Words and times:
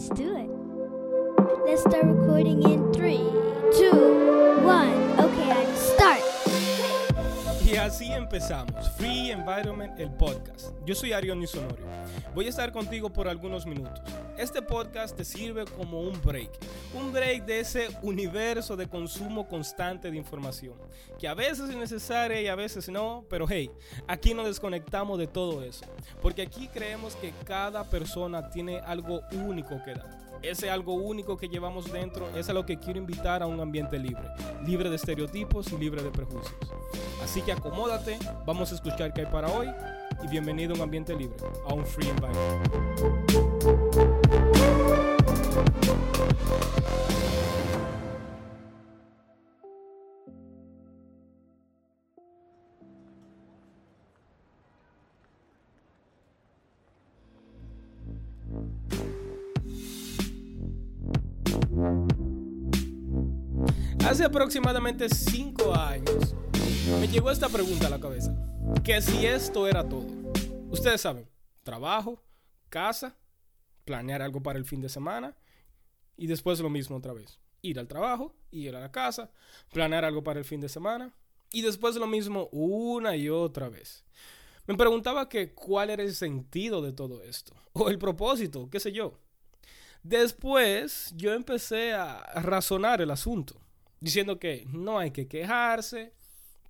Let's 0.00 0.18
do 0.18 0.34
it. 0.34 0.48
Let's 1.66 1.82
start 1.82 2.06
recording 2.06 2.62
in 2.62 2.90
three, 2.94 3.20
two, 3.76 4.09
así 7.90 8.12
empezamos, 8.12 8.88
Free 8.92 9.32
Environment, 9.32 9.98
el 9.98 10.12
podcast. 10.12 10.68
Yo 10.86 10.94
soy 10.94 11.12
Arión 11.12 11.44
Sonorio. 11.44 11.84
Voy 12.36 12.46
a 12.46 12.48
estar 12.48 12.70
contigo 12.70 13.12
por 13.12 13.26
algunos 13.26 13.66
minutos. 13.66 14.00
Este 14.38 14.62
podcast 14.62 15.16
te 15.16 15.24
sirve 15.24 15.64
como 15.64 16.00
un 16.00 16.22
break, 16.22 16.52
un 16.94 17.12
break 17.12 17.44
de 17.46 17.58
ese 17.58 17.88
universo 18.02 18.76
de 18.76 18.86
consumo 18.86 19.48
constante 19.48 20.08
de 20.08 20.16
información, 20.16 20.74
que 21.18 21.26
a 21.26 21.34
veces 21.34 21.68
es 21.68 21.76
necesaria 21.76 22.40
y 22.40 22.46
a 22.46 22.54
veces 22.54 22.88
no, 22.88 23.24
pero 23.28 23.46
hey, 23.48 23.72
aquí 24.06 24.34
nos 24.34 24.46
desconectamos 24.46 25.18
de 25.18 25.26
todo 25.26 25.64
eso, 25.64 25.84
porque 26.22 26.42
aquí 26.42 26.68
creemos 26.68 27.16
que 27.16 27.32
cada 27.44 27.82
persona 27.82 28.50
tiene 28.50 28.78
algo 28.78 29.22
único 29.32 29.82
que 29.82 29.94
dar 29.94 30.29
ese 30.42 30.70
algo 30.70 30.94
único 30.94 31.36
que 31.36 31.48
llevamos 31.48 31.92
dentro 31.92 32.28
es 32.36 32.48
a 32.48 32.52
lo 32.52 32.66
que 32.66 32.78
quiero 32.78 32.98
invitar 32.98 33.42
a 33.42 33.46
un 33.46 33.60
ambiente 33.60 33.98
libre, 33.98 34.24
libre 34.64 34.90
de 34.90 34.96
estereotipos 34.96 35.72
y 35.72 35.78
libre 35.78 36.02
de 36.02 36.10
prejuicios. 36.10 36.54
Así 37.22 37.42
que 37.42 37.52
acomódate, 37.52 38.18
vamos 38.46 38.72
a 38.72 38.74
escuchar 38.74 39.12
qué 39.12 39.22
hay 39.22 39.26
para 39.26 39.48
hoy 39.48 39.68
y 40.22 40.28
bienvenido 40.28 40.72
a 40.72 40.76
un 40.76 40.82
ambiente 40.82 41.14
libre, 41.14 41.36
a 41.68 41.74
un 41.74 41.84
free 41.84 42.08
environment. 42.08 44.09
Hace 64.10 64.24
aproximadamente 64.24 65.08
5 65.08 65.72
años 65.72 66.34
me 66.98 67.06
llegó 67.06 67.30
esta 67.30 67.48
pregunta 67.48 67.86
a 67.86 67.90
la 67.90 68.00
cabeza. 68.00 68.34
Que 68.82 69.00
si 69.00 69.24
esto 69.24 69.68
era 69.68 69.88
todo. 69.88 70.04
Ustedes 70.68 71.00
saben, 71.00 71.30
trabajo, 71.62 72.20
casa, 72.70 73.16
planear 73.84 74.20
algo 74.20 74.42
para 74.42 74.58
el 74.58 74.64
fin 74.64 74.80
de 74.80 74.88
semana 74.88 75.36
y 76.16 76.26
después 76.26 76.58
lo 76.58 76.68
mismo 76.68 76.96
otra 76.96 77.12
vez. 77.12 77.38
Ir 77.62 77.78
al 77.78 77.86
trabajo, 77.86 78.34
ir 78.50 78.74
a 78.74 78.80
la 78.80 78.90
casa, 78.90 79.30
planear 79.72 80.04
algo 80.04 80.24
para 80.24 80.40
el 80.40 80.44
fin 80.44 80.60
de 80.60 80.68
semana 80.68 81.14
y 81.52 81.62
después 81.62 81.94
lo 81.94 82.08
mismo 82.08 82.48
una 82.50 83.14
y 83.14 83.28
otra 83.28 83.68
vez. 83.68 84.04
Me 84.66 84.74
preguntaba 84.74 85.28
que 85.28 85.54
cuál 85.54 85.88
era 85.88 86.02
el 86.02 86.16
sentido 86.16 86.82
de 86.82 86.92
todo 86.92 87.22
esto 87.22 87.54
o 87.74 87.88
el 87.88 87.98
propósito, 88.00 88.68
qué 88.70 88.80
sé 88.80 88.90
yo. 88.90 89.20
Después 90.02 91.14
yo 91.16 91.32
empecé 91.32 91.92
a 91.92 92.24
razonar 92.40 93.00
el 93.02 93.12
asunto 93.12 93.69
diciendo 94.00 94.38
que 94.38 94.64
no 94.66 94.98
hay 94.98 95.10
que 95.10 95.28
quejarse, 95.28 96.14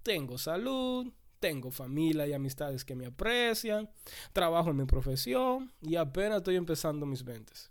tengo 0.03 0.37
salud, 0.37 1.13
tengo 1.39 1.71
familia 1.71 2.27
y 2.27 2.33
amistades 2.33 2.85
que 2.85 2.95
me 2.95 3.07
aprecian, 3.07 3.89
trabajo 4.33 4.71
en 4.71 4.77
mi 4.77 4.85
profesión 4.85 5.73
y 5.81 5.97
apenas 5.97 6.39
estoy 6.39 6.57
empezando 6.57 7.07
mis 7.07 7.25
ventas. 7.25 7.71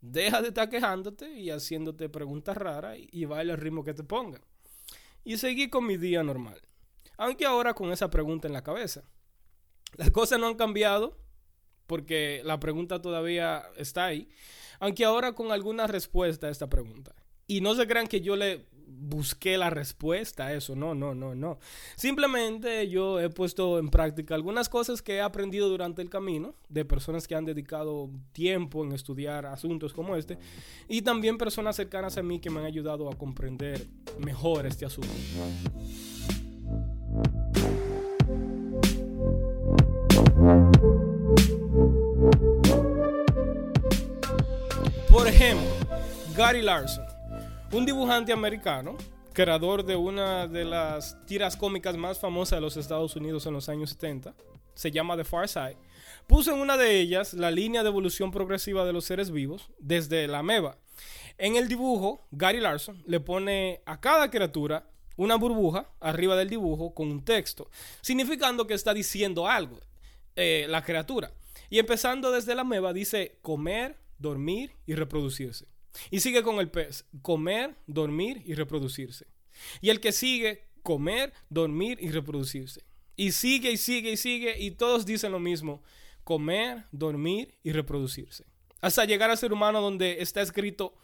Deja 0.00 0.40
de 0.40 0.48
estar 0.48 0.68
quejándote 0.70 1.30
y 1.32 1.50
haciéndote 1.50 2.08
preguntas 2.08 2.56
raras 2.56 2.96
y 2.98 3.24
baila 3.26 3.54
el 3.54 3.60
ritmo 3.60 3.84
que 3.84 3.92
te 3.92 4.04
pongan. 4.04 4.42
Y 5.24 5.36
seguí 5.36 5.68
con 5.68 5.86
mi 5.86 5.98
día 5.98 6.22
normal. 6.22 6.60
Aunque 7.18 7.44
ahora 7.44 7.74
con 7.74 7.92
esa 7.92 8.08
pregunta 8.08 8.48
en 8.48 8.54
la 8.54 8.62
cabeza. 8.62 9.04
Las 9.96 10.10
cosas 10.10 10.38
no 10.38 10.46
han 10.46 10.54
cambiado 10.54 11.18
porque 11.86 12.40
la 12.44 12.58
pregunta 12.60 13.02
todavía 13.02 13.62
está 13.76 14.06
ahí. 14.06 14.30
Aunque 14.78 15.04
ahora 15.04 15.34
con 15.34 15.52
alguna 15.52 15.86
respuesta 15.86 16.46
a 16.46 16.50
esta 16.50 16.70
pregunta. 16.70 17.14
Y 17.46 17.60
no 17.60 17.74
se 17.74 17.86
crean 17.86 18.06
que 18.06 18.22
yo 18.22 18.36
le 18.36 18.66
busqué 18.90 19.56
la 19.56 19.70
respuesta 19.70 20.46
a 20.46 20.54
eso. 20.54 20.74
No, 20.76 20.94
no, 20.94 21.14
no, 21.14 21.34
no. 21.34 21.58
Simplemente 21.96 22.88
yo 22.88 23.20
he 23.20 23.30
puesto 23.30 23.78
en 23.78 23.88
práctica 23.90 24.34
algunas 24.34 24.68
cosas 24.68 25.02
que 25.02 25.16
he 25.16 25.20
aprendido 25.20 25.68
durante 25.68 26.02
el 26.02 26.10
camino 26.10 26.54
de 26.68 26.84
personas 26.84 27.26
que 27.26 27.34
han 27.34 27.44
dedicado 27.44 28.10
tiempo 28.32 28.84
en 28.84 28.92
estudiar 28.92 29.46
asuntos 29.46 29.92
como 29.92 30.16
este 30.16 30.38
y 30.88 31.02
también 31.02 31.38
personas 31.38 31.76
cercanas 31.76 32.16
a 32.18 32.22
mí 32.22 32.40
que 32.40 32.50
me 32.50 32.60
han 32.60 32.66
ayudado 32.66 33.10
a 33.10 33.16
comprender 33.16 33.86
mejor 34.18 34.66
este 34.66 34.86
asunto. 34.86 35.08
Por 45.10 45.26
ejemplo, 45.26 45.68
Gary 46.36 46.62
Larson 46.62 47.09
un 47.72 47.86
dibujante 47.86 48.32
americano, 48.32 48.96
creador 49.32 49.84
de 49.84 49.94
una 49.94 50.48
de 50.48 50.64
las 50.64 51.24
tiras 51.26 51.56
cómicas 51.56 51.96
más 51.96 52.18
famosas 52.18 52.56
de 52.56 52.60
los 52.60 52.76
Estados 52.76 53.14
Unidos 53.14 53.46
en 53.46 53.52
los 53.52 53.68
años 53.68 53.90
70, 53.90 54.34
se 54.74 54.90
llama 54.90 55.16
The 55.16 55.24
Far 55.24 55.48
Side, 55.48 55.76
puso 56.26 56.52
en 56.52 56.60
una 56.60 56.76
de 56.76 56.98
ellas 56.98 57.32
la 57.32 57.52
línea 57.52 57.82
de 57.82 57.88
evolución 57.88 58.32
progresiva 58.32 58.84
de 58.84 58.92
los 58.92 59.04
seres 59.04 59.30
vivos 59.30 59.70
desde 59.78 60.26
la 60.26 60.38
ameba. 60.38 60.78
En 61.38 61.54
el 61.54 61.68
dibujo, 61.68 62.26
Gary 62.32 62.60
Larson 62.60 63.02
le 63.06 63.20
pone 63.20 63.82
a 63.86 64.00
cada 64.00 64.30
criatura 64.30 64.90
una 65.16 65.36
burbuja 65.36 65.90
arriba 66.00 66.34
del 66.34 66.50
dibujo 66.50 66.92
con 66.92 67.08
un 67.08 67.24
texto, 67.24 67.70
significando 68.00 68.66
que 68.66 68.74
está 68.74 68.92
diciendo 68.92 69.46
algo, 69.46 69.78
eh, 70.34 70.66
la 70.68 70.82
criatura. 70.82 71.32
Y 71.68 71.78
empezando 71.78 72.32
desde 72.32 72.56
la 72.56 72.62
ameba 72.62 72.92
dice 72.92 73.38
comer, 73.42 73.96
dormir 74.18 74.74
y 74.86 74.94
reproducirse. 74.94 75.66
Y 76.10 76.20
sigue 76.20 76.42
con 76.42 76.56
el 76.60 76.70
pez, 76.70 77.04
comer, 77.22 77.76
dormir 77.86 78.42
y 78.44 78.54
reproducirse. 78.54 79.26
Y 79.80 79.90
el 79.90 80.00
que 80.00 80.12
sigue, 80.12 80.68
comer, 80.82 81.32
dormir 81.48 81.98
y 82.00 82.10
reproducirse. 82.10 82.84
Y 83.16 83.32
sigue 83.32 83.72
y 83.72 83.76
sigue 83.76 84.12
y 84.12 84.16
sigue 84.16 84.58
y 84.58 84.72
todos 84.72 85.04
dicen 85.04 85.32
lo 85.32 85.40
mismo, 85.40 85.82
comer, 86.24 86.84
dormir 86.92 87.58
y 87.62 87.72
reproducirse. 87.72 88.46
Hasta 88.80 89.04
llegar 89.04 89.30
al 89.30 89.38
ser 89.38 89.52
humano 89.52 89.80
donde 89.80 90.22
está 90.22 90.40
escrito 90.40 90.94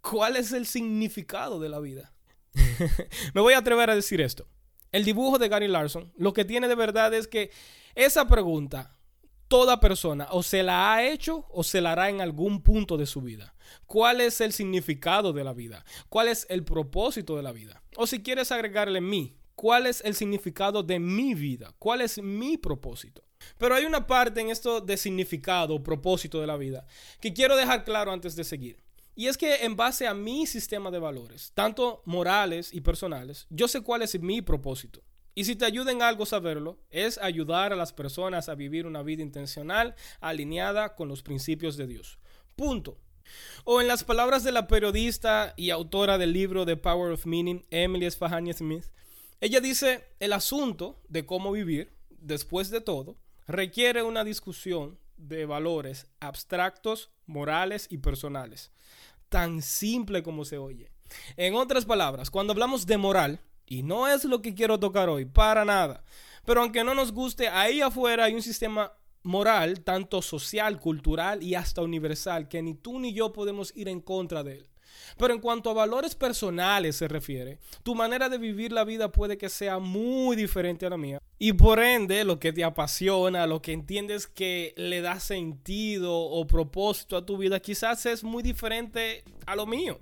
cuál 0.00 0.36
es 0.36 0.52
el 0.52 0.66
significado 0.66 1.60
de 1.60 1.68
la 1.68 1.80
vida. 1.80 2.12
Me 3.34 3.40
voy 3.40 3.54
a 3.54 3.58
atrever 3.58 3.90
a 3.90 3.94
decir 3.94 4.20
esto. 4.20 4.48
El 4.92 5.04
dibujo 5.04 5.38
de 5.38 5.48
Gary 5.48 5.68
Larson 5.68 6.12
lo 6.16 6.32
que 6.32 6.44
tiene 6.44 6.68
de 6.68 6.74
verdad 6.74 7.12
es 7.12 7.28
que 7.28 7.50
esa 7.94 8.26
pregunta, 8.26 8.95
toda 9.48 9.80
persona 9.80 10.28
o 10.30 10.42
se 10.42 10.62
la 10.62 10.92
ha 10.92 11.06
hecho 11.06 11.46
o 11.50 11.62
se 11.62 11.80
la 11.80 11.92
hará 11.92 12.08
en 12.08 12.20
algún 12.20 12.62
punto 12.62 12.96
de 12.96 13.06
su 13.06 13.20
vida. 13.20 13.54
¿Cuál 13.86 14.20
es 14.20 14.40
el 14.40 14.52
significado 14.52 15.32
de 15.32 15.44
la 15.44 15.52
vida? 15.52 15.84
¿Cuál 16.08 16.28
es 16.28 16.46
el 16.48 16.64
propósito 16.64 17.36
de 17.36 17.42
la 17.42 17.52
vida? 17.52 17.82
O 17.96 18.06
si 18.06 18.22
quieres 18.22 18.52
agregarle 18.52 19.00
mí, 19.00 19.36
¿cuál 19.54 19.86
es 19.86 20.02
el 20.04 20.14
significado 20.14 20.82
de 20.82 20.98
mi 20.98 21.34
vida? 21.34 21.74
¿Cuál 21.78 22.00
es 22.00 22.18
mi 22.22 22.56
propósito? 22.58 23.22
Pero 23.58 23.74
hay 23.74 23.84
una 23.84 24.06
parte 24.06 24.40
en 24.40 24.50
esto 24.50 24.80
de 24.80 24.96
significado 24.96 25.74
o 25.74 25.82
propósito 25.82 26.40
de 26.40 26.46
la 26.46 26.56
vida 26.56 26.86
que 27.20 27.32
quiero 27.32 27.56
dejar 27.56 27.84
claro 27.84 28.12
antes 28.12 28.34
de 28.34 28.44
seguir. 28.44 28.82
Y 29.14 29.28
es 29.28 29.38
que 29.38 29.64
en 29.64 29.76
base 29.76 30.06
a 30.06 30.12
mi 30.12 30.46
sistema 30.46 30.90
de 30.90 30.98
valores, 30.98 31.50
tanto 31.54 32.02
morales 32.04 32.72
y 32.74 32.82
personales, 32.82 33.46
yo 33.48 33.66
sé 33.66 33.80
cuál 33.80 34.02
es 34.02 34.20
mi 34.20 34.42
propósito. 34.42 35.02
Y 35.38 35.44
si 35.44 35.54
te 35.54 35.66
ayuda 35.66 35.92
en 35.92 36.00
algo 36.00 36.24
saberlo, 36.24 36.78
es 36.88 37.18
ayudar 37.18 37.70
a 37.74 37.76
las 37.76 37.92
personas 37.92 38.48
a 38.48 38.54
vivir 38.54 38.86
una 38.86 39.02
vida 39.02 39.22
intencional 39.22 39.94
alineada 40.18 40.94
con 40.94 41.08
los 41.08 41.22
principios 41.22 41.76
de 41.76 41.86
Dios. 41.86 42.18
Punto. 42.56 42.98
O 43.64 43.82
en 43.82 43.86
las 43.86 44.02
palabras 44.02 44.44
de 44.44 44.52
la 44.52 44.66
periodista 44.66 45.52
y 45.54 45.68
autora 45.68 46.16
del 46.16 46.32
libro 46.32 46.64
The 46.64 46.78
Power 46.78 47.12
of 47.12 47.26
Meaning, 47.26 47.66
Emily 47.68 48.06
Esfahani 48.06 48.50
Smith, 48.54 48.86
ella 49.42 49.60
dice, 49.60 50.08
el 50.20 50.32
asunto 50.32 51.02
de 51.10 51.26
cómo 51.26 51.52
vivir, 51.52 51.92
después 52.08 52.70
de 52.70 52.80
todo, 52.80 53.18
requiere 53.46 54.02
una 54.02 54.24
discusión 54.24 54.98
de 55.18 55.44
valores 55.44 56.06
abstractos, 56.18 57.10
morales 57.26 57.88
y 57.90 57.98
personales. 57.98 58.70
Tan 59.28 59.60
simple 59.60 60.22
como 60.22 60.46
se 60.46 60.56
oye. 60.56 60.90
En 61.36 61.56
otras 61.56 61.84
palabras, 61.84 62.30
cuando 62.30 62.54
hablamos 62.54 62.86
de 62.86 62.96
moral, 62.96 63.40
y 63.66 63.82
no 63.82 64.08
es 64.08 64.24
lo 64.24 64.40
que 64.42 64.54
quiero 64.54 64.78
tocar 64.78 65.08
hoy, 65.08 65.24
para 65.24 65.64
nada. 65.64 66.02
Pero 66.44 66.62
aunque 66.62 66.84
no 66.84 66.94
nos 66.94 67.12
guste, 67.12 67.48
ahí 67.48 67.80
afuera 67.80 68.24
hay 68.24 68.34
un 68.34 68.42
sistema 68.42 68.92
moral, 69.24 69.80
tanto 69.80 70.22
social, 70.22 70.78
cultural 70.78 71.42
y 71.42 71.56
hasta 71.56 71.82
universal, 71.82 72.48
que 72.48 72.62
ni 72.62 72.74
tú 72.74 73.00
ni 73.00 73.12
yo 73.12 73.32
podemos 73.32 73.72
ir 73.76 73.88
en 73.88 74.00
contra 74.00 74.44
de 74.44 74.58
él. 74.58 74.68
Pero 75.18 75.34
en 75.34 75.40
cuanto 75.40 75.70
a 75.70 75.74
valores 75.74 76.14
personales 76.14 76.96
se 76.96 77.08
refiere, 77.08 77.58
tu 77.82 77.94
manera 77.94 78.28
de 78.28 78.38
vivir 78.38 78.72
la 78.72 78.84
vida 78.84 79.12
puede 79.12 79.36
que 79.36 79.48
sea 79.48 79.78
muy 79.78 80.36
diferente 80.36 80.86
a 80.86 80.90
la 80.90 80.96
mía. 80.96 81.18
Y 81.38 81.52
por 81.52 81.80
ende, 81.80 82.24
lo 82.24 82.38
que 82.38 82.52
te 82.52 82.64
apasiona, 82.64 83.46
lo 83.46 83.60
que 83.60 83.72
entiendes 83.72 84.26
que 84.26 84.72
le 84.76 85.00
da 85.02 85.20
sentido 85.20 86.16
o 86.16 86.46
propósito 86.46 87.16
a 87.16 87.26
tu 87.26 87.36
vida, 87.36 87.60
quizás 87.60 88.06
es 88.06 88.24
muy 88.24 88.42
diferente 88.42 89.24
a 89.46 89.56
lo 89.56 89.66
mío 89.66 90.00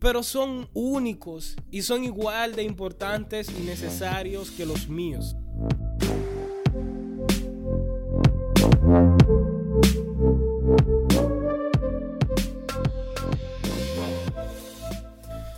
pero 0.00 0.22
son 0.22 0.68
únicos 0.72 1.56
y 1.70 1.82
son 1.82 2.02
igual 2.04 2.56
de 2.56 2.62
importantes 2.62 3.50
y 3.50 3.62
necesarios 3.62 4.50
que 4.50 4.64
los 4.66 4.88
míos. 4.88 5.36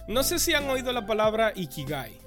No 0.08 0.22
sé 0.24 0.38
si 0.38 0.52
han 0.52 0.68
oído 0.68 0.92
la 0.92 1.06
palabra 1.06 1.52
Ikigai. 1.54 2.21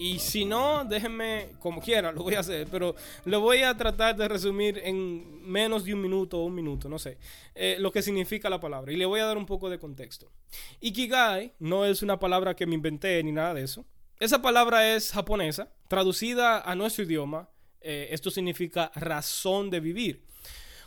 Y 0.00 0.18
si 0.18 0.46
no, 0.46 0.82
déjenme 0.86 1.50
como 1.58 1.82
quiera, 1.82 2.10
lo 2.10 2.22
voy 2.22 2.34
a 2.34 2.40
hacer, 2.40 2.66
pero 2.70 2.94
lo 3.26 3.40
voy 3.40 3.58
a 3.58 3.76
tratar 3.76 4.16
de 4.16 4.28
resumir 4.28 4.80
en 4.82 5.42
menos 5.42 5.84
de 5.84 5.92
un 5.92 6.00
minuto 6.00 6.38
o 6.38 6.46
un 6.46 6.54
minuto, 6.54 6.88
no 6.88 6.98
sé, 6.98 7.18
eh, 7.54 7.76
lo 7.78 7.92
que 7.92 8.00
significa 8.00 8.48
la 8.48 8.58
palabra. 8.58 8.94
Y 8.94 8.96
le 8.96 9.04
voy 9.04 9.20
a 9.20 9.26
dar 9.26 9.36
un 9.36 9.44
poco 9.44 9.68
de 9.68 9.78
contexto. 9.78 10.32
Ikigai 10.80 11.52
no 11.58 11.84
es 11.84 12.00
una 12.00 12.18
palabra 12.18 12.56
que 12.56 12.64
me 12.64 12.76
inventé 12.76 13.22
ni 13.22 13.30
nada 13.30 13.52
de 13.52 13.62
eso. 13.62 13.84
Esa 14.18 14.40
palabra 14.40 14.90
es 14.96 15.12
japonesa, 15.12 15.70
traducida 15.86 16.62
a 16.62 16.74
nuestro 16.74 17.04
idioma. 17.04 17.50
Eh, 17.82 18.08
esto 18.10 18.30
significa 18.30 18.90
razón 18.94 19.68
de 19.68 19.80
vivir. 19.80 20.24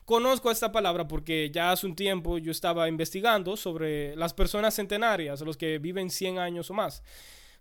Conozco 0.05 0.49
esta 0.49 0.71
palabra 0.71 1.07
porque 1.07 1.51
ya 1.53 1.71
hace 1.71 1.85
un 1.85 1.95
tiempo 1.95 2.39
yo 2.39 2.49
estaba 2.49 2.89
investigando 2.89 3.57
sobre 3.57 4.15
las 4.15 4.33
personas 4.33 4.73
centenarias, 4.73 5.41
los 5.41 5.55
que 5.55 5.77
viven 5.77 6.09
100 6.09 6.39
años 6.39 6.71
o 6.71 6.73
más 6.73 7.03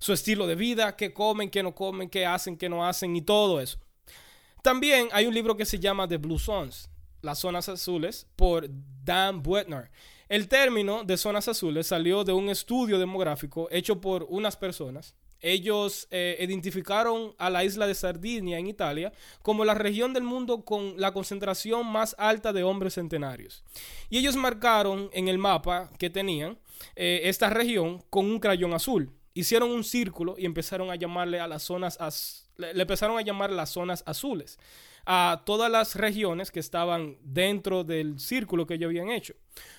su 0.02 0.12
estilo 0.12 0.48
de 0.48 0.56
vida, 0.56 0.96
qué 0.96 1.12
comen, 1.12 1.48
qué 1.48 1.62
no 1.62 1.76
comen, 1.76 2.10
qué 2.10 2.26
hacen, 2.26 2.56
qué 2.56 2.68
no 2.68 2.84
hacen 2.84 3.14
y 3.14 3.22
todo 3.22 3.60
eso. 3.60 3.78
También 4.60 5.08
hay 5.12 5.26
un 5.26 5.34
libro 5.34 5.56
que 5.56 5.64
se 5.64 5.78
llama 5.78 6.08
The 6.08 6.16
Blue 6.16 6.40
Zones, 6.40 6.90
las 7.20 7.38
zonas 7.38 7.68
azules, 7.68 8.26
por 8.34 8.68
Dan 9.04 9.44
Buettner. 9.44 9.92
El 10.28 10.48
término 10.48 11.04
de 11.04 11.16
zonas 11.16 11.46
azules 11.46 11.86
salió 11.86 12.24
de 12.24 12.32
un 12.32 12.48
estudio 12.50 12.98
demográfico 12.98 13.68
hecho 13.70 14.00
por 14.00 14.26
unas 14.28 14.56
personas. 14.56 15.14
Ellos 15.38 16.08
eh, 16.10 16.36
identificaron 16.40 17.36
a 17.38 17.48
la 17.48 17.62
isla 17.62 17.86
de 17.86 17.94
Sardinia 17.94 18.58
en 18.58 18.66
Italia 18.66 19.12
como 19.40 19.64
la 19.64 19.74
región 19.74 20.12
del 20.12 20.24
mundo 20.24 20.64
con 20.64 20.94
la 21.00 21.12
concentración 21.12 21.86
más 21.86 22.16
alta 22.18 22.52
de 22.52 22.64
hombres 22.64 22.94
centenarios. 22.94 23.62
Y 24.10 24.18
ellos 24.18 24.34
marcaron 24.34 25.10
en 25.12 25.28
el 25.28 25.38
mapa 25.38 25.90
que 25.96 26.10
tenían 26.10 26.58
eh, 26.96 27.20
esta 27.24 27.50
región 27.50 28.02
con 28.10 28.26
un 28.26 28.40
crayón 28.40 28.74
azul 28.74 29.12
hicieron 29.34 29.70
un 29.70 29.84
círculo 29.84 30.34
y 30.38 30.46
empezaron 30.46 30.90
a 30.90 30.96
llamarle 30.96 31.40
a 31.40 31.48
las 31.48 31.62
zonas, 31.62 32.48
le 32.56 32.82
empezaron 32.82 33.18
a 33.18 33.22
llamar 33.22 33.50
las 33.50 33.70
zonas 33.70 34.02
azules 34.06 34.58
a 35.04 35.42
todas 35.44 35.70
las 35.70 35.96
regiones 35.96 36.50
que 36.50 36.60
estaban 36.60 37.16
dentro 37.22 37.84
del 37.84 38.20
círculo 38.20 38.66
que 38.66 38.74
ellos 38.74 38.88
habían 38.88 39.10
hecho. 39.10 39.34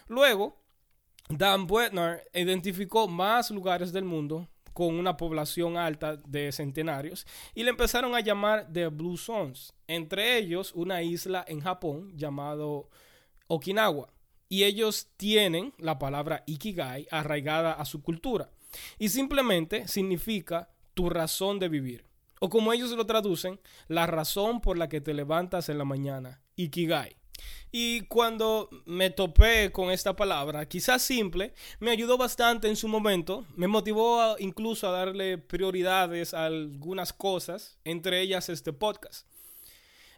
Luego, 0.07 0.61
Dan 1.29 1.67
Buettner 1.67 2.23
identificó 2.33 3.07
más 3.07 3.49
lugares 3.51 3.93
del 3.93 4.03
mundo 4.03 4.49
con 4.73 4.95
una 4.95 5.15
población 5.15 5.77
alta 5.77 6.17
de 6.17 6.51
centenarios 6.51 7.25
y 7.53 7.63
le 7.63 7.69
empezaron 7.69 8.15
a 8.15 8.19
llamar 8.19 8.67
The 8.73 8.87
Blue 8.87 9.17
Zones, 9.17 9.73
entre 9.87 10.37
ellos 10.37 10.73
una 10.73 11.01
isla 11.03 11.45
en 11.47 11.61
Japón 11.61 12.11
llamado 12.17 12.89
Okinawa. 13.47 14.09
Y 14.49 14.65
ellos 14.65 15.07
tienen 15.17 15.73
la 15.77 15.97
palabra 15.97 16.43
Ikigai 16.45 17.07
arraigada 17.09 17.73
a 17.73 17.85
su 17.85 18.03
cultura 18.03 18.51
y 18.99 19.09
simplemente 19.09 19.87
significa 19.87 20.69
tu 20.93 21.09
razón 21.09 21.59
de 21.59 21.69
vivir. 21.69 22.05
O 22.39 22.49
como 22.49 22.73
ellos 22.73 22.91
lo 22.91 23.05
traducen, 23.05 23.59
la 23.87 24.05
razón 24.05 24.59
por 24.61 24.77
la 24.77 24.89
que 24.89 25.01
te 25.01 25.13
levantas 25.13 25.69
en 25.69 25.77
la 25.77 25.85
mañana, 25.85 26.41
Ikigai. 26.55 27.15
Y 27.71 28.01
cuando 28.01 28.69
me 28.85 29.09
topé 29.09 29.71
con 29.71 29.91
esta 29.91 30.15
palabra, 30.15 30.67
quizás 30.67 31.01
simple, 31.01 31.53
me 31.79 31.91
ayudó 31.91 32.17
bastante 32.17 32.67
en 32.67 32.75
su 32.75 32.87
momento, 32.87 33.45
me 33.55 33.67
motivó 33.67 34.35
incluso 34.39 34.87
a 34.87 34.91
darle 34.91 35.37
prioridades 35.37 36.33
a 36.33 36.45
algunas 36.45 37.13
cosas, 37.13 37.79
entre 37.83 38.21
ellas 38.21 38.49
este 38.49 38.73
podcast. 38.73 39.27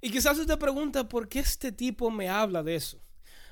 Y 0.01 0.09
quizás 0.09 0.37
usted 0.37 0.59
pregunta, 0.59 1.07
¿por 1.07 1.29
qué 1.29 1.39
este 1.39 1.71
tipo 1.71 2.11
me 2.11 2.29
habla 2.29 2.61
de 2.61 2.75
eso? 2.75 2.99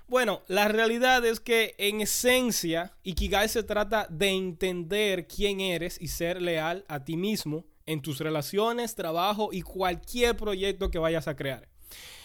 Bueno, 0.07 0.41
la 0.47 0.67
realidad 0.67 1.25
es 1.25 1.39
que 1.39 1.75
en 1.77 2.01
esencia, 2.01 2.93
Ikigai 3.03 3.47
se 3.49 3.63
trata 3.63 4.05
de 4.09 4.29
entender 4.29 5.27
quién 5.27 5.61
eres 5.61 5.99
y 5.99 6.07
ser 6.09 6.41
leal 6.41 6.85
a 6.87 7.03
ti 7.03 7.15
mismo 7.15 7.65
en 7.85 8.01
tus 8.01 8.19
relaciones, 8.19 8.95
trabajo 8.95 9.49
y 9.51 9.61
cualquier 9.61 10.35
proyecto 10.35 10.91
que 10.91 10.99
vayas 10.99 11.27
a 11.27 11.35
crear. 11.35 11.67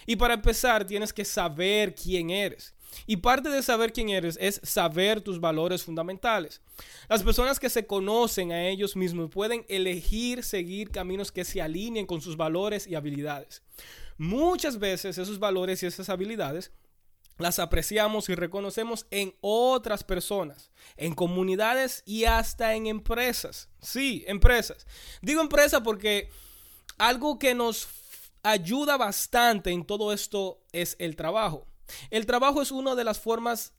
Y 0.07 0.17
para 0.17 0.35
empezar, 0.35 0.87
tienes 0.87 1.13
que 1.13 1.25
saber 1.25 1.95
quién 1.95 2.31
eres. 2.31 2.75
Y 3.07 3.19
parte 3.19 3.51
de 3.51 3.63
saber 3.63 3.93
quién 3.93 4.09
eres 4.09 4.39
es 4.41 4.61
saber 4.65 5.21
tus 5.21 5.41
valores 5.41 5.83
fundamentales. 5.85 6.63
Las 7.09 7.23
personas 7.23 7.61
que 7.61 7.69
se 7.69 7.87
conocen 7.87 8.51
a 8.51 8.67
ellos 8.69 8.97
mismos 8.97 9.31
pueden 9.31 9.65
elegir 9.69 10.43
seguir 10.43 10.91
caminos 10.91 11.31
que 11.31 11.45
se 11.45 11.61
alineen 11.61 12.07
con 12.07 12.21
sus 12.21 12.37
valores 12.37 12.87
y 12.87 12.95
habilidades. 12.95 13.63
Muchas 14.17 14.79
veces 14.79 15.19
esos 15.19 15.39
valores 15.39 15.83
y 15.83 15.87
esas 15.87 16.09
habilidades 16.09 16.73
las 17.39 17.59
apreciamos 17.59 18.29
y 18.29 18.35
reconocemos 18.35 19.07
en 19.11 19.35
otras 19.41 20.05
personas, 20.05 20.71
en 20.97 21.15
comunidades 21.15 22.03
y 22.05 22.25
hasta 22.25 22.75
en 22.75 22.87
empresas. 22.87 23.69
Sí, 23.81 24.25
empresas. 24.27 24.87
Digo 25.23 25.41
empresa 25.41 25.83
porque 25.83 26.31
algo 26.99 27.39
que 27.39 27.55
nos 27.55 27.89
ayuda 28.43 28.97
bastante 28.97 29.71
en 29.71 29.85
todo 29.85 30.13
esto 30.13 30.61
es 30.73 30.97
el 30.99 31.17
trabajo. 31.17 31.67
El 32.11 32.27
trabajo 32.27 32.61
es 32.61 32.71
una 32.71 32.95
de 32.95 33.05
las 33.05 33.19
formas 33.21 33.73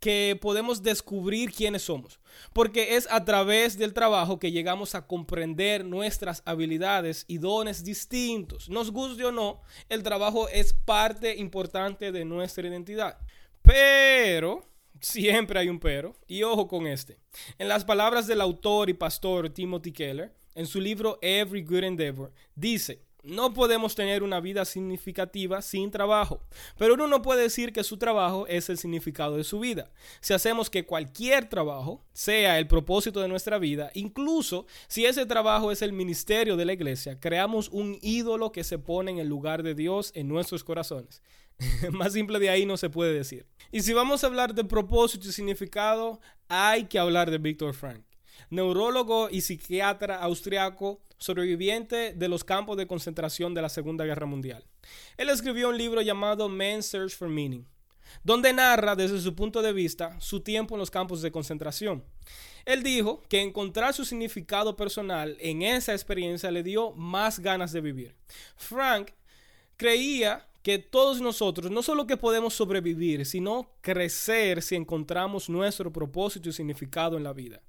que 0.00 0.38
podemos 0.40 0.82
descubrir 0.82 1.52
quiénes 1.52 1.82
somos, 1.82 2.20
porque 2.52 2.96
es 2.96 3.08
a 3.10 3.24
través 3.24 3.76
del 3.78 3.92
trabajo 3.92 4.38
que 4.38 4.52
llegamos 4.52 4.94
a 4.94 5.06
comprender 5.06 5.84
nuestras 5.84 6.42
habilidades 6.44 7.24
y 7.26 7.38
dones 7.38 7.84
distintos. 7.84 8.68
Nos 8.68 8.92
guste 8.92 9.24
o 9.24 9.32
no, 9.32 9.60
el 9.88 10.02
trabajo 10.02 10.48
es 10.48 10.72
parte 10.72 11.36
importante 11.36 12.12
de 12.12 12.24
nuestra 12.24 12.66
identidad. 12.66 13.18
Pero, 13.62 14.68
siempre 15.00 15.58
hay 15.58 15.68
un 15.68 15.80
pero, 15.80 16.14
y 16.26 16.42
ojo 16.42 16.68
con 16.68 16.86
este. 16.86 17.18
En 17.58 17.68
las 17.68 17.84
palabras 17.84 18.26
del 18.26 18.40
autor 18.40 18.88
y 18.90 18.94
pastor 18.94 19.50
Timothy 19.50 19.92
Keller, 19.92 20.32
en 20.54 20.66
su 20.66 20.80
libro 20.80 21.18
Every 21.22 21.62
Good 21.62 21.84
Endeavor, 21.84 22.32
dice, 22.54 23.07
no 23.28 23.52
podemos 23.52 23.94
tener 23.94 24.22
una 24.22 24.40
vida 24.40 24.64
significativa 24.64 25.62
sin 25.62 25.90
trabajo, 25.90 26.40
pero 26.76 26.94
uno 26.94 27.06
no 27.06 27.22
puede 27.22 27.42
decir 27.42 27.72
que 27.72 27.84
su 27.84 27.98
trabajo 27.98 28.46
es 28.46 28.68
el 28.70 28.78
significado 28.78 29.36
de 29.36 29.44
su 29.44 29.60
vida. 29.60 29.90
Si 30.20 30.32
hacemos 30.34 30.70
que 30.70 30.86
cualquier 30.86 31.48
trabajo 31.48 32.04
sea 32.12 32.58
el 32.58 32.66
propósito 32.66 33.20
de 33.20 33.28
nuestra 33.28 33.58
vida, 33.58 33.90
incluso 33.94 34.66
si 34.88 35.04
ese 35.04 35.26
trabajo 35.26 35.70
es 35.70 35.82
el 35.82 35.92
ministerio 35.92 36.56
de 36.56 36.64
la 36.64 36.72
iglesia, 36.72 37.20
creamos 37.20 37.68
un 37.68 37.98
ídolo 38.00 38.50
que 38.50 38.64
se 38.64 38.78
pone 38.78 39.10
en 39.10 39.18
el 39.18 39.28
lugar 39.28 39.62
de 39.62 39.74
Dios 39.74 40.10
en 40.14 40.28
nuestros 40.28 40.64
corazones. 40.64 41.22
Más 41.92 42.12
simple 42.12 42.38
de 42.38 42.50
ahí 42.50 42.66
no 42.66 42.76
se 42.76 42.90
puede 42.90 43.12
decir. 43.12 43.46
Y 43.72 43.82
si 43.82 43.92
vamos 43.92 44.22
a 44.22 44.28
hablar 44.28 44.54
de 44.54 44.64
propósito 44.64 45.28
y 45.28 45.32
significado, 45.32 46.20
hay 46.48 46.84
que 46.84 46.98
hablar 46.98 47.30
de 47.30 47.38
Víctor 47.38 47.74
Frank, 47.74 48.02
neurólogo 48.50 49.28
y 49.30 49.40
psiquiatra 49.40 50.20
austriaco 50.22 51.00
sobreviviente 51.18 52.12
de 52.14 52.28
los 52.28 52.44
campos 52.44 52.76
de 52.76 52.86
concentración 52.86 53.54
de 53.54 53.62
la 53.62 53.68
Segunda 53.68 54.04
Guerra 54.04 54.26
Mundial. 54.26 54.64
Él 55.16 55.28
escribió 55.28 55.68
un 55.68 55.78
libro 55.78 56.00
llamado 56.00 56.48
Man's 56.48 56.86
Search 56.86 57.16
for 57.16 57.28
Meaning, 57.28 57.66
donde 58.22 58.52
narra 58.52 58.96
desde 58.96 59.20
su 59.20 59.34
punto 59.34 59.60
de 59.60 59.72
vista 59.72 60.18
su 60.20 60.40
tiempo 60.40 60.74
en 60.74 60.80
los 60.80 60.90
campos 60.90 61.20
de 61.20 61.32
concentración. 61.32 62.04
Él 62.64 62.82
dijo 62.82 63.22
que 63.28 63.40
encontrar 63.40 63.94
su 63.94 64.04
significado 64.04 64.76
personal 64.76 65.36
en 65.40 65.62
esa 65.62 65.92
experiencia 65.92 66.50
le 66.50 66.62
dio 66.62 66.92
más 66.92 67.40
ganas 67.40 67.72
de 67.72 67.80
vivir. 67.80 68.14
Frank 68.56 69.10
creía 69.76 70.46
que 70.62 70.78
todos 70.78 71.20
nosotros 71.20 71.70
no 71.70 71.82
solo 71.82 72.06
que 72.06 72.16
podemos 72.16 72.54
sobrevivir, 72.54 73.24
sino 73.24 73.70
crecer 73.80 74.62
si 74.62 74.74
encontramos 74.74 75.48
nuestro 75.48 75.92
propósito 75.92 76.48
y 76.48 76.52
significado 76.52 77.16
en 77.16 77.24
la 77.24 77.32
vida. 77.32 77.62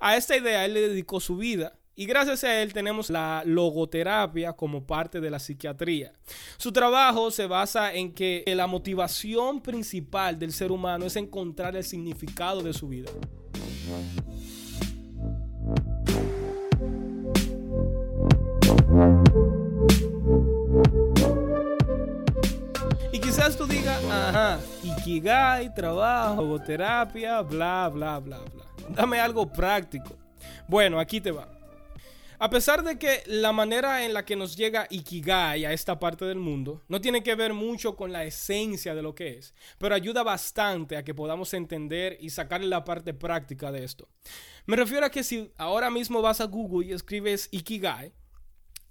A 0.00 0.16
esta 0.16 0.36
idea 0.36 0.64
él 0.64 0.74
le 0.74 0.88
dedicó 0.88 1.20
su 1.20 1.36
vida 1.36 1.76
y 1.98 2.04
gracias 2.04 2.44
a 2.44 2.60
él 2.60 2.74
tenemos 2.74 3.08
la 3.08 3.42
logoterapia 3.46 4.52
como 4.52 4.86
parte 4.86 5.18
de 5.18 5.30
la 5.30 5.38
psiquiatría. 5.38 6.12
Su 6.58 6.70
trabajo 6.70 7.30
se 7.30 7.46
basa 7.46 7.94
en 7.94 8.12
que 8.12 8.44
la 8.54 8.66
motivación 8.66 9.62
principal 9.62 10.38
del 10.38 10.52
ser 10.52 10.70
humano 10.70 11.06
es 11.06 11.16
encontrar 11.16 11.74
el 11.74 11.84
significado 11.84 12.62
de 12.62 12.74
su 12.74 12.88
vida. 12.88 13.10
Y 23.10 23.18
quizás 23.18 23.56
tú 23.56 23.66
digas, 23.66 24.04
ajá, 24.04 24.60
Ikigai, 24.82 25.74
trabajo, 25.74 26.42
logoterapia, 26.42 27.40
bla, 27.40 27.88
bla, 27.88 28.18
bla, 28.18 28.40
bla. 28.40 28.65
Dame 28.90 29.20
algo 29.20 29.52
práctico. 29.52 30.16
Bueno, 30.68 30.98
aquí 30.98 31.20
te 31.20 31.30
va. 31.30 31.56
A 32.38 32.50
pesar 32.50 32.82
de 32.82 32.98
que 32.98 33.22
la 33.26 33.52
manera 33.52 34.04
en 34.04 34.12
la 34.12 34.26
que 34.26 34.36
nos 34.36 34.56
llega 34.56 34.86
Ikigai 34.90 35.64
a 35.64 35.72
esta 35.72 35.98
parte 35.98 36.26
del 36.26 36.38
mundo 36.38 36.82
no 36.86 37.00
tiene 37.00 37.22
que 37.22 37.34
ver 37.34 37.54
mucho 37.54 37.96
con 37.96 38.12
la 38.12 38.24
esencia 38.24 38.94
de 38.94 39.02
lo 39.02 39.14
que 39.14 39.38
es, 39.38 39.54
pero 39.78 39.94
ayuda 39.94 40.22
bastante 40.22 40.98
a 40.98 41.02
que 41.02 41.14
podamos 41.14 41.54
entender 41.54 42.18
y 42.20 42.28
sacarle 42.28 42.66
la 42.66 42.84
parte 42.84 43.14
práctica 43.14 43.72
de 43.72 43.84
esto. 43.84 44.08
Me 44.66 44.76
refiero 44.76 45.06
a 45.06 45.10
que 45.10 45.24
si 45.24 45.50
ahora 45.56 45.88
mismo 45.88 46.20
vas 46.20 46.42
a 46.42 46.44
Google 46.44 46.86
y 46.86 46.92
escribes 46.92 47.48
Ikigai, 47.52 48.12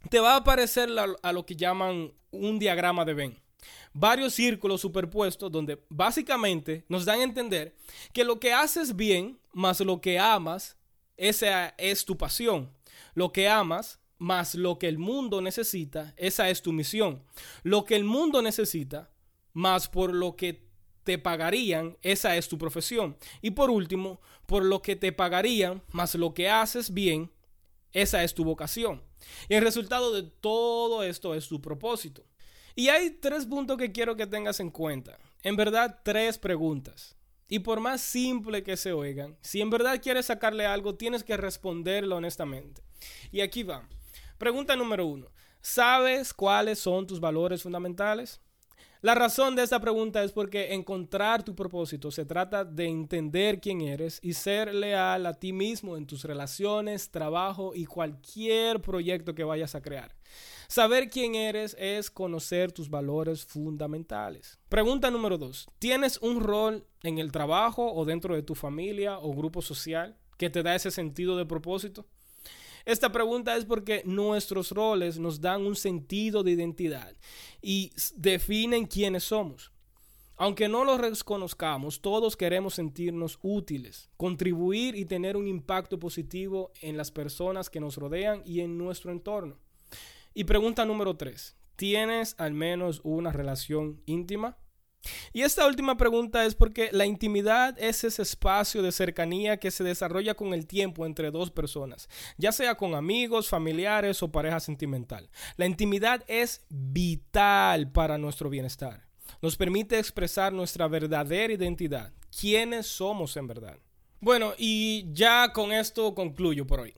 te 0.09 0.19
va 0.19 0.33
a 0.33 0.37
aparecer 0.37 0.89
a 1.21 1.31
lo 1.31 1.45
que 1.45 1.55
llaman 1.55 2.13
un 2.31 2.57
diagrama 2.57 3.05
de 3.05 3.13
Venn. 3.13 3.44
Varios 3.93 4.33
círculos 4.33 4.81
superpuestos 4.81 5.51
donde 5.51 5.81
básicamente 5.89 6.83
nos 6.89 7.05
dan 7.05 7.19
a 7.19 7.23
entender 7.23 7.75
que 8.13 8.23
lo 8.23 8.39
que 8.39 8.53
haces 8.53 8.95
bien 8.95 9.39
más 9.53 9.79
lo 9.79 10.01
que 10.01 10.19
amas 10.19 10.77
esa 11.17 11.69
es 11.77 12.05
tu 12.05 12.17
pasión. 12.17 12.69
Lo 13.13 13.31
que 13.31 13.47
amas 13.47 13.99
más 14.17 14.55
lo 14.55 14.79
que 14.79 14.87
el 14.87 14.97
mundo 14.97 15.41
necesita, 15.41 16.13
esa 16.17 16.49
es 16.49 16.61
tu 16.61 16.73
misión. 16.73 17.23
Lo 17.63 17.85
que 17.85 17.95
el 17.95 18.03
mundo 18.03 18.41
necesita 18.41 19.09
más 19.53 19.87
por 19.87 20.13
lo 20.13 20.35
que 20.35 20.65
te 21.03 21.17
pagarían, 21.17 21.97
esa 22.01 22.35
es 22.35 22.49
tu 22.49 22.57
profesión. 22.57 23.17
Y 23.41 23.51
por 23.51 23.69
último, 23.69 24.19
por 24.45 24.65
lo 24.65 24.81
que 24.81 24.95
te 24.95 25.11
pagarían 25.11 25.81
más 25.91 26.15
lo 26.15 26.33
que 26.33 26.49
haces 26.49 26.93
bien, 26.93 27.31
esa 27.93 28.23
es 28.23 28.33
tu 28.33 28.43
vocación. 28.43 29.01
Y 29.47 29.55
el 29.55 29.63
resultado 29.63 30.13
de 30.13 30.23
todo 30.23 31.03
esto 31.03 31.33
es 31.33 31.47
tu 31.47 31.61
propósito. 31.61 32.23
Y 32.75 32.89
hay 32.89 33.09
tres 33.09 33.45
puntos 33.45 33.77
que 33.77 33.93
quiero 33.93 34.15
que 34.17 34.27
tengas 34.27 34.59
en 34.59 34.69
cuenta. 34.69 35.17
En 35.43 35.55
verdad, 35.55 36.01
tres 36.03 36.37
preguntas. 36.37 37.15
Y 37.47 37.59
por 37.59 37.79
más 37.79 38.01
simple 38.01 38.63
que 38.63 38.75
se 38.75 38.91
oigan, 38.91 39.37
si 39.41 39.61
en 39.61 39.69
verdad 39.69 40.01
quieres 40.01 40.25
sacarle 40.25 40.65
algo, 40.65 40.95
tienes 40.95 41.23
que 41.23 41.37
responderlo 41.37 42.17
honestamente. 42.17 42.81
Y 43.31 43.41
aquí 43.41 43.63
va. 43.63 43.87
Pregunta 44.37 44.75
número 44.75 45.05
uno. 45.05 45.31
¿Sabes 45.61 46.33
cuáles 46.33 46.79
son 46.79 47.07
tus 47.07 47.19
valores 47.19 47.63
fundamentales? 47.63 48.41
La 49.01 49.13
razón 49.13 49.55
de 49.55 49.63
esta 49.63 49.79
pregunta 49.79 50.23
es 50.23 50.31
porque 50.31 50.73
encontrar 50.73 51.43
tu 51.43 51.55
propósito 51.55 52.09
se 52.09 52.25
trata 52.25 52.65
de 52.65 52.87
entender 52.87 53.61
quién 53.61 53.81
eres 53.81 54.19
y 54.23 54.33
ser 54.33 54.73
leal 54.73 55.27
a 55.27 55.35
ti 55.35 55.53
mismo 55.53 55.95
en 55.95 56.07
tus 56.07 56.23
relaciones, 56.23 57.11
trabajo 57.11 57.73
y 57.75 57.85
cualquier 57.85 58.81
proyecto 58.81 59.35
que 59.35 59.43
vayas 59.43 59.75
a 59.75 59.81
crear. 59.81 60.15
Saber 60.67 61.09
quién 61.09 61.35
eres 61.35 61.75
es 61.79 62.09
conocer 62.09 62.71
tus 62.71 62.89
valores 62.89 63.45
fundamentales. 63.45 64.59
Pregunta 64.69 65.11
número 65.11 65.37
dos. 65.37 65.67
¿Tienes 65.79 66.17
un 66.21 66.41
rol 66.41 66.85
en 67.03 67.19
el 67.19 67.31
trabajo 67.31 67.93
o 67.93 68.05
dentro 68.05 68.35
de 68.35 68.43
tu 68.43 68.55
familia 68.55 69.19
o 69.19 69.33
grupo 69.33 69.61
social 69.61 70.17
que 70.37 70.49
te 70.49 70.63
da 70.63 70.75
ese 70.75 70.91
sentido 70.91 71.37
de 71.37 71.45
propósito? 71.45 72.05
Esta 72.85 73.11
pregunta 73.11 73.57
es 73.57 73.65
porque 73.65 74.03
nuestros 74.05 74.71
roles 74.71 75.17
nos 75.17 75.41
dan 75.41 75.65
un 75.65 75.75
sentido 75.75 76.43
de 76.43 76.51
identidad 76.51 77.15
y 77.61 77.91
definen 78.15 78.85
quiénes 78.85 79.23
somos. 79.23 79.71
Aunque 80.37 80.67
no 80.67 80.83
lo 80.83 80.97
reconozcamos, 80.97 82.01
todos 82.01 82.35
queremos 82.35 82.75
sentirnos 82.75 83.39
útiles, 83.41 84.09
contribuir 84.17 84.95
y 84.95 85.05
tener 85.05 85.37
un 85.37 85.47
impacto 85.47 85.97
positivo 85.97 86.71
en 86.81 86.97
las 86.97 87.09
personas 87.09 87.69
que 87.69 87.79
nos 87.79 87.95
rodean 87.95 88.41
y 88.45 88.59
en 88.59 88.77
nuestro 88.77 89.11
entorno. 89.11 89.57
Y 90.37 90.43
pregunta 90.43 90.83
número 90.83 91.15
tres, 91.15 91.55
¿tienes 91.77 92.35
al 92.37 92.53
menos 92.53 92.99
una 93.05 93.31
relación 93.31 94.01
íntima? 94.05 94.57
Y 95.31 95.43
esta 95.43 95.65
última 95.65 95.95
pregunta 95.95 96.45
es 96.45 96.55
porque 96.55 96.89
la 96.91 97.05
intimidad 97.05 97.79
es 97.79 98.03
ese 98.03 98.21
espacio 98.21 98.81
de 98.81 98.91
cercanía 98.91 99.61
que 99.61 99.71
se 99.71 99.85
desarrolla 99.85 100.33
con 100.33 100.53
el 100.53 100.67
tiempo 100.67 101.05
entre 101.05 101.31
dos 101.31 101.51
personas, 101.51 102.09
ya 102.37 102.51
sea 102.51 102.75
con 102.75 102.95
amigos, 102.95 103.47
familiares 103.47 104.21
o 104.23 104.31
pareja 104.31 104.59
sentimental. 104.59 105.29
La 105.55 105.67
intimidad 105.67 106.21
es 106.27 106.65
vital 106.67 107.89
para 107.93 108.17
nuestro 108.17 108.49
bienestar. 108.49 109.07
Nos 109.41 109.55
permite 109.55 109.99
expresar 109.99 110.51
nuestra 110.51 110.89
verdadera 110.89 111.53
identidad, 111.53 112.11
quiénes 112.37 112.87
somos 112.87 113.37
en 113.37 113.47
verdad. 113.47 113.79
Bueno, 114.19 114.51
y 114.57 115.05
ya 115.13 115.53
con 115.53 115.71
esto 115.71 116.13
concluyo 116.13 116.67
por 116.67 116.81
hoy. 116.81 116.93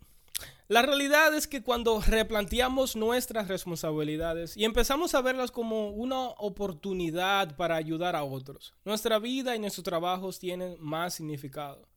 La 0.70 0.82
realidad 0.82 1.34
es 1.34 1.48
que 1.48 1.64
cuando 1.64 2.02
replanteamos 2.02 2.98
nuestras 2.98 3.48
responsabilidades 3.48 4.58
y 4.58 4.66
empezamos 4.66 5.16
a 5.16 5.22
verlas 5.22 5.50
como 5.50 5.92
una 5.92 6.28
oportunidad 6.28 7.56
para 7.56 7.78
ayudar 7.78 8.18
a 8.18 8.26
otros, 8.26 8.76
nuestra 8.84 9.18
vida 9.18 9.56
y 9.56 9.60
nuestros 9.60 9.86
trabajos 9.86 10.40
tienen 10.40 10.76
más 10.82 11.14
significado. 11.14 11.88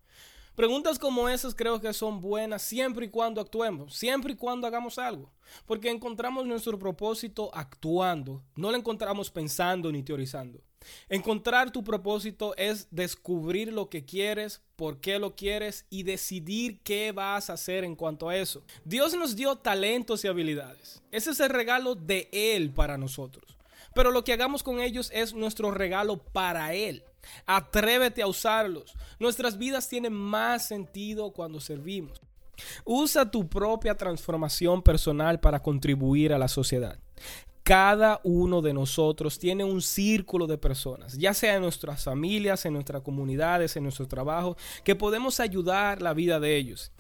Preguntas 0.55 1.01
como 1.01 1.29
esas 1.29 1.57
creo 1.57 1.81
que 1.81 1.93
son 1.93 2.21
buenas 2.21 2.63
siempre 2.63 3.07
y 3.07 3.09
cuando 3.09 3.41
actuemos, 3.41 3.97
siempre 3.97 4.35
y 4.35 4.37
cuando 4.37 4.69
hagamos 4.69 5.01
algo, 5.01 5.33
porque 5.67 5.91
encontramos 5.91 6.47
nuestro 6.47 6.79
propósito 6.79 7.51
actuando, 7.53 8.45
no 8.55 8.71
lo 8.71 8.77
encontramos 8.77 9.33
pensando 9.33 9.91
ni 9.91 10.05
teorizando. 10.05 10.61
Encontrar 11.09 11.71
tu 11.71 11.85
propósito 11.85 12.55
es 12.57 12.89
descubrir 12.91 13.73
lo 13.73 13.89
que 13.89 14.05
quieres, 14.05 14.63
por 14.77 15.01
qué 15.01 15.19
lo 15.19 15.37
quieres 15.37 15.85
y 15.91 16.05
decidir 16.05 16.81
qué 16.83 17.13
vas 17.13 17.51
a 17.51 17.55
hacer 17.55 17.85
en 17.85 17.97
cuanto 17.97 18.29
a 18.29 18.37
eso. 18.37 18.63
Dios 18.85 19.15
nos 19.15 19.37
dio 19.37 19.57
talentos 19.57 20.25
y 20.25 20.29
habilidades. 20.29 21.03
Ese 21.11 21.31
es 21.31 21.41
el 21.41 21.51
regalo 21.51 21.95
de 21.95 22.29
Él 22.33 22.71
para 22.71 22.97
nosotros. 22.97 23.45
Pero 23.95 24.11
lo 24.11 24.25
que 24.25 24.33
hagamos 24.33 24.63
con 24.63 24.81
ellos 24.81 25.11
es 25.13 25.35
nuestro 25.35 25.71
regalo 25.71 26.19
para 26.19 26.75
Él. 26.75 27.03
Atrévete 27.45 28.23
a 28.23 28.27
usarlos. 28.27 28.95
Nuestras 29.19 29.59
vidas 29.59 29.89
tienen 29.89 30.13
más 30.13 30.67
sentido 30.69 31.33
cuando 31.33 31.61
servimos. 31.61 32.21
Usa 32.85 33.31
tu 33.31 33.49
propia 33.49 33.97
transformación 33.97 34.83
personal 34.83 35.41
para 35.41 35.61
contribuir 35.61 36.33
a 36.33 36.39
la 36.39 36.49
sociedad 36.49 36.99
cada 37.71 38.21
uno 38.25 38.63
de 38.63 38.75
nosotros 38.75 39.39
tiene 39.39 39.63
un 39.63 39.81
círculo 39.81 40.49
de 40.49 40.59
personas, 40.59 41.17
ya 41.17 41.33
sea 41.33 41.55
en 41.55 41.63
nuestras 41.63 42.03
familias, 42.03 42.67
en 42.67 42.73
nuestras 42.73 43.01
comunidades, 43.01 43.77
en 43.77 43.85
nuestro 43.85 44.09
trabajo, 44.09 44.57
que 44.83 44.97
podemos 44.97 45.39
ayudar 45.39 46.03
la 46.03 46.13
vida 46.13 46.41
de 46.41 46.57
ellos. 46.57 46.91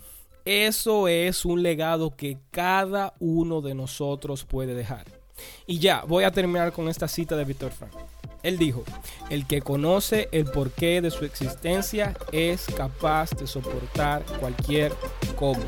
Eso 0.44 1.08
es 1.08 1.44
un 1.44 1.64
legado 1.64 2.14
que 2.14 2.38
cada 2.52 3.14
uno 3.18 3.62
de 3.62 3.74
nosotros 3.74 4.44
puede 4.44 4.76
dejar. 4.76 5.06
Y 5.66 5.80
ya, 5.80 6.04
voy 6.06 6.22
a 6.22 6.30
terminar 6.30 6.70
con 6.70 6.88
esta 6.88 7.08
cita 7.08 7.34
de 7.34 7.46
Víctor 7.46 7.72
Frank. 7.72 7.90
Él 8.44 8.56
dijo, 8.56 8.84
el 9.28 9.48
que 9.48 9.62
conoce 9.62 10.28
el 10.30 10.44
porqué 10.44 11.00
de 11.00 11.10
su 11.10 11.24
existencia 11.24 12.16
es 12.30 12.66
capaz 12.76 13.30
de 13.32 13.48
soportar 13.48 14.24
cualquier 14.38 14.92
cómo. 15.34 15.64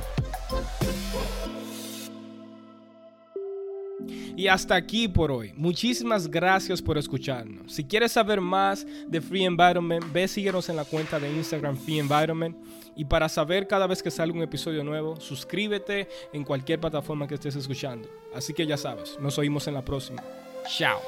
Y 4.36 4.46
hasta 4.48 4.74
aquí 4.74 5.08
por 5.08 5.30
hoy. 5.30 5.52
Muchísimas 5.56 6.28
gracias 6.28 6.80
por 6.80 6.98
escucharnos. 6.98 7.72
Si 7.72 7.84
quieres 7.84 8.12
saber 8.12 8.40
más 8.40 8.86
de 9.06 9.20
Free 9.20 9.44
Environment, 9.44 10.04
ve 10.12 10.26
síguenos 10.28 10.68
en 10.68 10.76
la 10.76 10.84
cuenta 10.84 11.18
de 11.18 11.30
Instagram 11.32 11.76
Free 11.76 11.98
Environment. 11.98 12.56
Y 12.96 13.04
para 13.04 13.28
saber 13.28 13.66
cada 13.66 13.86
vez 13.86 14.02
que 14.02 14.10
sale 14.10 14.32
un 14.32 14.42
episodio 14.42 14.84
nuevo, 14.84 15.18
suscríbete 15.20 16.08
en 16.32 16.44
cualquier 16.44 16.80
plataforma 16.80 17.26
que 17.26 17.34
estés 17.34 17.56
escuchando. 17.56 18.08
Así 18.34 18.52
que 18.52 18.66
ya 18.66 18.76
sabes, 18.76 19.18
nos 19.20 19.38
oímos 19.38 19.66
en 19.66 19.74
la 19.74 19.84
próxima. 19.84 20.22
Chao. 20.68 21.00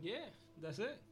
Yeah, 0.00 0.32
that's 0.60 0.78
it. 0.78 1.11